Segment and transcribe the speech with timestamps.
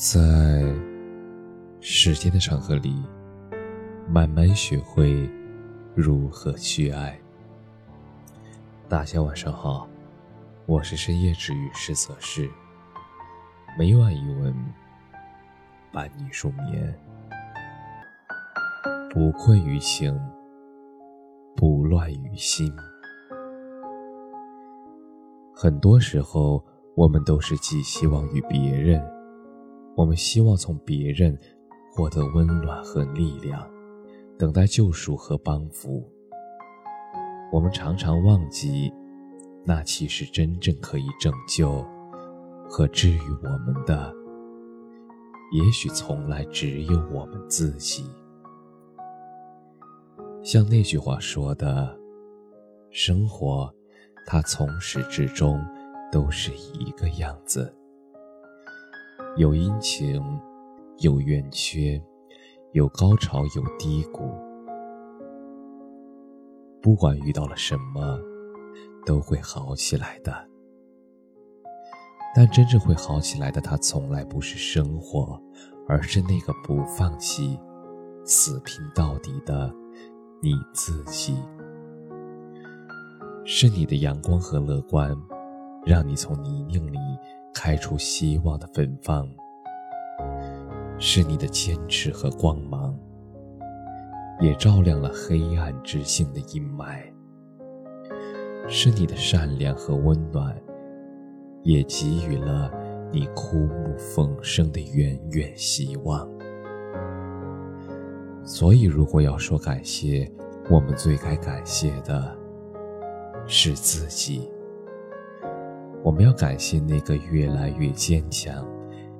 [0.00, 0.18] 在
[1.82, 3.04] 时间的长河里，
[4.08, 5.30] 慢慢学会
[5.94, 7.20] 如何去爱。
[8.88, 9.86] 大家晚上好，
[10.64, 12.48] 我是深夜治愈师泽世，
[13.78, 14.54] 每晚一文
[15.92, 16.98] 伴你入眠，
[19.10, 20.18] 不困于情，
[21.54, 22.74] 不乱于心。
[25.54, 26.64] 很多时候，
[26.96, 29.06] 我们都是寄希望于别人，
[29.96, 31.38] 我们希望从别人
[31.92, 33.68] 获得温暖和力量，
[34.38, 36.02] 等待救赎和帮扶。
[37.52, 38.92] 我们常常忘记，
[39.64, 41.84] 那其实真正可以拯救
[42.68, 44.14] 和治愈我们的，
[45.52, 48.04] 也许从来只有我们自己。
[50.42, 51.98] 像那句话说的
[52.90, 53.72] ：“生活。”
[54.26, 55.60] 它从始至终
[56.12, 57.74] 都是一个样子，
[59.40, 60.22] 有阴晴，
[60.98, 61.98] 有圆缺，
[62.72, 64.30] 有高潮，有低谷。
[66.82, 68.18] 不管遇到了什么，
[69.06, 70.46] 都会好起来的。
[72.36, 75.42] 但真正会好起来的，它从来不是生活，
[75.88, 77.58] 而是那个不放弃、
[78.26, 79.74] 死拼到底的
[80.42, 81.34] 你自己。
[83.46, 85.16] 是你的阳光和乐观，
[85.86, 86.98] 让你从泥泞里
[87.62, 89.22] 开出希望的芬芳；
[90.98, 92.98] 是你的坚持和光芒，
[94.40, 97.02] 也照亮了黑暗之心的阴霾；
[98.66, 100.58] 是你的善良和温暖，
[101.62, 102.72] 也给予了
[103.12, 106.26] 你枯木逢生的远远希望。
[108.42, 110.26] 所以，如果要说感谢，
[110.70, 112.34] 我们最该感谢的。
[113.46, 114.50] 是自己。
[116.02, 118.66] 我们要感谢那个越来越坚强，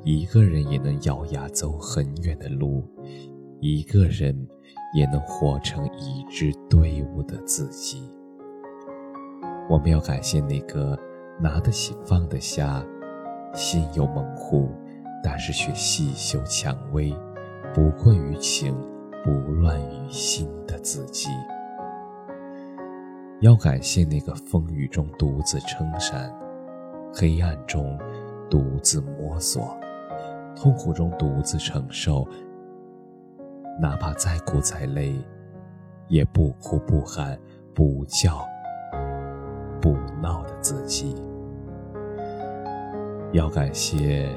[0.03, 2.83] 一个人也能咬牙走很远的路，
[3.61, 4.35] 一个人
[4.95, 8.03] 也能活成一支队伍的自己。
[9.69, 10.99] 我们要感谢那个
[11.39, 12.83] 拿得起放得下，
[13.53, 14.71] 心有猛虎，
[15.23, 17.15] 但是却细嗅蔷薇，
[17.75, 18.75] 不困于情，
[19.23, 21.29] 不乱于心的自己。
[23.41, 26.35] 要感谢那个风雨中独自撑伞，
[27.13, 27.99] 黑暗中
[28.49, 29.77] 独自摸索，
[30.57, 32.27] 痛苦中独自承受，
[33.81, 35.15] 哪怕再苦再累，
[36.09, 37.39] 也不哭不喊
[37.75, 38.47] 不叫
[39.81, 41.15] 不闹的自己。
[43.33, 44.29] 要感谢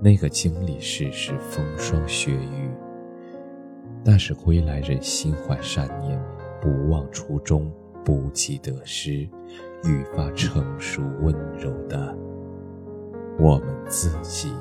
[0.00, 2.70] 那个经历世事风霜雪雨，
[4.04, 6.20] 但是归来人心怀善念，
[6.60, 7.70] 不忘初衷。
[8.04, 9.28] 不计得失，
[9.84, 11.32] 愈发成熟温
[13.42, 14.54] 我们自己。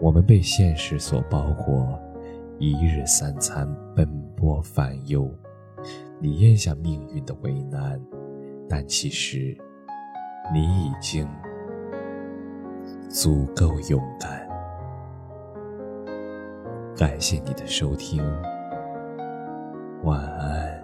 [0.00, 2.00] 我们被现实所包裹，
[2.58, 5.30] 一日三餐奔波烦忧。
[6.18, 8.00] 你咽下命运的为难，
[8.66, 9.54] 但其实
[10.54, 11.28] 你已经
[13.10, 14.48] 足够勇敢。
[16.96, 18.24] 感谢你的收听。
[20.02, 20.79] 晚安。